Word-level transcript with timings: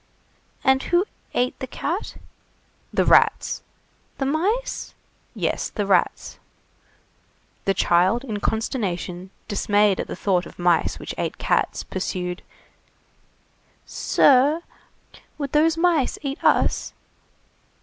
"And 0.63 0.81
who 0.81 1.05
ate 1.35 1.59
the 1.59 1.67
cat?" 1.67 2.15
"The 2.91 3.05
rats." 3.05 3.61
"The 4.17 4.25
mice?" 4.25 4.95
"Yes, 5.35 5.69
the 5.69 5.85
rats." 5.85 6.39
The 7.65 7.75
child, 7.75 8.23
in 8.23 8.39
consternation, 8.39 9.29
dismayed 9.47 9.99
at 9.99 10.07
the 10.07 10.15
thought 10.15 10.47
of 10.47 10.57
mice 10.57 10.97
which 10.97 11.13
ate 11.19 11.37
cats, 11.37 11.83
pursued:— 11.83 12.41
"Sir, 13.85 14.63
would 15.37 15.51
those 15.51 15.77
mice 15.77 16.17
eat 16.23 16.43
us?" 16.43 16.93